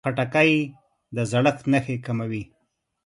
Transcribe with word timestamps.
خټکی 0.05 0.51
د 1.15 1.17
زړښت 1.31 1.59
نښې 1.71 1.95
کموي. 2.05 2.43